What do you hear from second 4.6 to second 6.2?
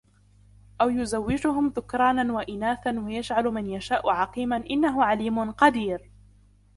إِنَّهُ عَلِيمٌ قَدِيرٌ